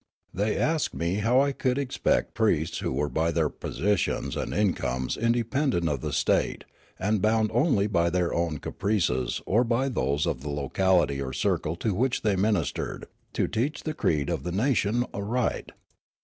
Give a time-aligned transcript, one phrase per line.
[0.33, 5.15] They asked me how I could expect priests who were by their positions and incomes
[5.15, 6.63] independent of the state,
[6.97, 11.75] and bound only by their own caprices or by those of the locality or circle
[11.75, 15.71] to which they ministered, to teach the creed of the nation aright